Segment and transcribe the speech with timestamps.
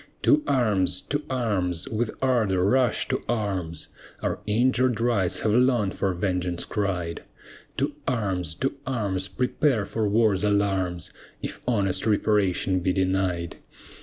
[0.23, 3.89] To arms, to arms, with ardor rush to arms,
[4.23, 7.21] Our injured rights have long for vengeance cried.
[7.77, 11.11] To arms, to arms, prepare for war's alarms,
[11.43, 13.57] If honest reparation be denied.